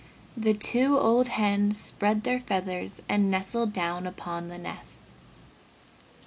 [0.35, 5.11] The two old hens spread their feathers and nestled down upon the nests.